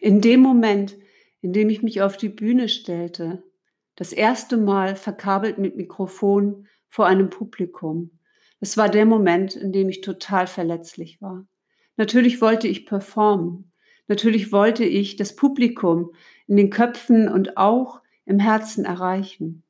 In 0.00 0.20
dem 0.20 0.40
Moment, 0.40 0.96
in 1.40 1.52
dem 1.52 1.68
ich 1.70 1.82
mich 1.82 2.02
auf 2.02 2.16
die 2.16 2.28
Bühne 2.28 2.68
stellte, 2.68 3.42
das 3.94 4.12
erste 4.12 4.56
Mal 4.56 4.96
verkabelt 4.96 5.58
mit 5.58 5.76
Mikrofon 5.76 6.66
vor 6.88 7.06
einem 7.06 7.30
Publikum, 7.30 8.10
es 8.60 8.76
war 8.76 8.88
der 8.88 9.06
Moment, 9.06 9.54
in 9.54 9.72
dem 9.72 9.88
ich 9.88 10.00
total 10.00 10.46
verletzlich 10.46 11.20
war. 11.20 11.46
Natürlich 11.96 12.40
wollte 12.40 12.68
ich 12.68 12.86
performen. 12.86 13.72
Natürlich 14.08 14.52
wollte 14.52 14.84
ich 14.84 15.16
das 15.16 15.36
Publikum 15.36 16.12
in 16.46 16.56
den 16.56 16.70
Köpfen 16.70 17.28
und 17.28 17.56
auch 17.56 18.00
im 18.24 18.38
Herzen 18.38 18.84
erreichen. 18.84 19.62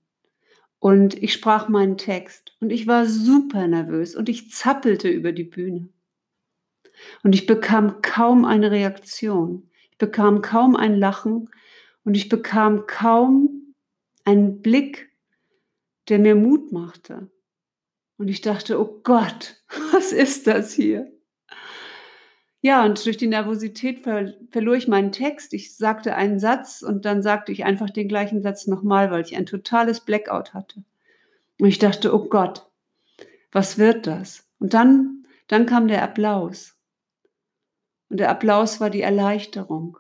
Und 0.79 1.21
ich 1.21 1.33
sprach 1.33 1.69
meinen 1.69 1.97
Text 1.97 2.57
und 2.61 2.71
ich 2.71 2.87
war 2.87 3.07
super 3.07 3.67
nervös 3.67 4.15
und 4.15 4.29
ich 4.29 4.51
zappelte 4.51 5.09
über 5.09 5.33
die 5.33 5.45
Bühne. 5.45 5.89
Und 7.23 7.35
ich 7.35 7.47
bekam 7.47 8.03
kaum 8.03 8.45
eine 8.45 8.71
Reaktion. 8.71 9.71
Ich 9.97 9.99
bekam 9.99 10.43
kaum 10.43 10.77
ein 10.77 10.95
Lachen 10.95 11.49
und 12.05 12.19
ich 12.19 12.29
bekam 12.29 12.87
kaum 12.87 13.75
einen 14.27 14.61
Blick, 14.61 15.11
der 16.11 16.19
mir 16.19 16.35
Mut 16.35 16.71
machte. 16.71 17.31
Und 18.19 18.29
ich 18.29 18.43
dachte, 18.43 18.79
oh 18.79 19.01
Gott, 19.05 19.65
was 19.93 20.13
ist 20.13 20.47
das 20.47 20.75
hier? 20.75 21.11
Ja, 22.61 22.85
und 22.85 23.07
durch 23.07 23.17
die 23.17 23.27
Nervosität 23.27 24.01
ver 24.01 24.35
verlor 24.51 24.75
ich 24.75 24.87
meinen 24.87 25.13
Text. 25.13 25.55
Ich 25.55 25.75
sagte 25.75 26.15
einen 26.15 26.39
Satz 26.39 26.83
und 26.83 27.07
dann 27.07 27.23
sagte 27.23 27.51
ich 27.51 27.65
einfach 27.65 27.89
den 27.89 28.09
gleichen 28.09 28.43
Satz 28.43 28.67
nochmal, 28.67 29.11
weil 29.11 29.23
ich 29.23 29.35
ein 29.35 29.47
totales 29.47 30.01
Blackout 30.01 30.53
hatte. 30.53 30.85
Und 31.59 31.69
ich 31.69 31.79
dachte, 31.79 32.15
oh 32.15 32.29
Gott, 32.29 32.71
was 33.51 33.79
wird 33.79 34.07
das? 34.07 34.47
Und 34.59 34.75
dann, 34.75 35.27
dann 35.49 35.65
kam 35.65 35.89
der 35.89 36.03
Applaus. 36.03 36.76
Und 38.09 38.19
der 38.19 38.31
Applaus 38.31 38.81
war 38.81 38.91
die 38.91 39.03
Erleichterung, 39.03 39.99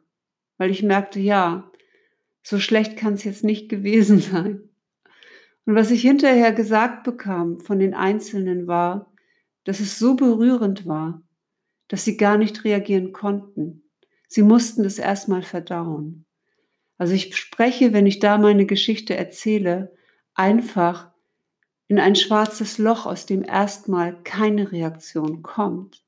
weil 0.58 0.70
ich 0.70 0.82
merkte, 0.82 1.20
ja, 1.20 1.70
so 2.42 2.58
schlecht 2.58 2.96
kann 2.96 3.14
es 3.14 3.24
jetzt 3.24 3.44
nicht 3.44 3.68
gewesen 3.68 4.20
sein. 4.20 4.68
Und 5.64 5.74
was 5.74 5.90
ich 5.90 6.02
hinterher 6.02 6.52
gesagt 6.52 7.02
bekam 7.02 7.58
von 7.58 7.78
den 7.78 7.94
Einzelnen 7.94 8.66
war, 8.68 9.12
dass 9.64 9.80
es 9.80 9.98
so 9.98 10.14
berührend 10.14 10.86
war, 10.86 11.22
dass 11.88 12.04
sie 12.04 12.16
gar 12.16 12.38
nicht 12.38 12.64
reagieren 12.64 13.12
konnten. 13.12 13.82
Sie 14.28 14.42
mussten 14.42 14.84
es 14.84 14.98
erstmal 14.98 15.42
verdauen. 15.42 16.24
Also 16.98 17.14
ich 17.14 17.36
spreche, 17.36 17.92
wenn 17.92 18.06
ich 18.06 18.20
da 18.20 18.38
meine 18.38 18.64
Geschichte 18.64 19.16
erzähle, 19.16 19.92
einfach 20.34 21.10
in 21.88 21.98
ein 21.98 22.16
schwarzes 22.16 22.78
Loch, 22.78 23.06
aus 23.06 23.26
dem 23.26 23.44
erstmal 23.44 24.22
keine 24.22 24.72
Reaktion 24.72 25.42
kommt. 25.42 26.05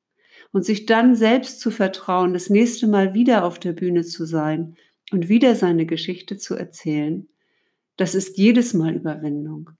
Und 0.52 0.64
sich 0.64 0.86
dann 0.86 1.14
selbst 1.14 1.60
zu 1.60 1.70
vertrauen, 1.70 2.32
das 2.32 2.48
nächste 2.48 2.86
Mal 2.86 3.14
wieder 3.14 3.44
auf 3.44 3.58
der 3.58 3.72
Bühne 3.72 4.02
zu 4.02 4.24
sein 4.24 4.76
und 5.12 5.28
wieder 5.28 5.54
seine 5.54 5.84
Geschichte 5.84 6.38
zu 6.38 6.54
erzählen, 6.54 7.28
das 7.96 8.14
ist 8.14 8.38
jedes 8.38 8.74
Mal 8.74 8.94
Überwindung. 8.94 9.70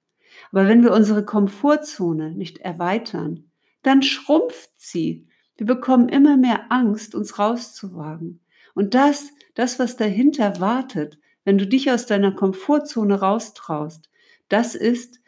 Aber 0.52 0.69
wenn 0.69 0.83
wir 0.83 0.92
unsere 0.92 1.25
Komfortzone 1.25 2.33
nicht 2.33 2.58
erweitern, 2.58 3.50
dann 3.83 4.02
schrumpft 4.02 4.70
sie. 4.77 5.27
Wir 5.56 5.66
bekommen 5.66 6.08
immer 6.08 6.36
mehr 6.36 6.70
Angst, 6.70 7.14
uns 7.14 7.38
rauszuwagen. 7.38 8.41
Und 8.75 8.94
das, 8.94 9.30
das, 9.55 9.78
was 9.78 9.97
dahinter 9.97 10.60
wartet, 10.60 11.19
wenn 11.44 11.58
du 11.58 11.66
dich 11.66 11.91
aus 11.91 12.06
deiner 12.06 12.32
Komfortzone 12.32 13.20
raustraust, 13.20 14.10
das 14.48 14.75
ist, 14.75 15.20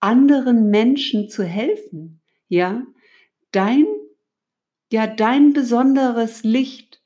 anderen 0.00 0.70
Menschen 0.70 1.28
zu 1.28 1.44
helfen. 1.44 2.20
Ja, 2.48 2.82
dein, 3.52 3.86
ja, 4.90 5.06
dein 5.06 5.52
besonderes 5.52 6.44
Licht 6.44 6.98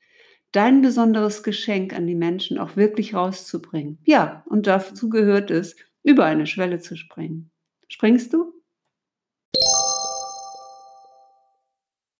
dein 0.53 0.81
besonderes 0.81 1.43
Geschenk 1.43 1.93
an 1.93 2.07
die 2.07 2.15
Menschen 2.15 2.57
auch 2.57 2.77
wirklich 2.77 3.13
rauszubringen. 3.13 3.97
Ja, 4.05 4.43
und 4.47 4.67
dazu 4.67 5.09
gehört 5.09 5.51
es, 5.51 5.75
über 6.03 6.25
eine 6.25 6.47
Schwelle 6.47 6.79
zu 6.79 6.95
springen. 6.95 7.51
Springst 7.89 8.33
du? 8.33 8.52